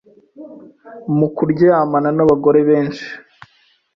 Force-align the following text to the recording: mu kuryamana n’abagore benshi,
mu 1.17 1.27
kuryamana 1.35 2.09
n’abagore 2.13 2.59
benshi, 2.69 3.07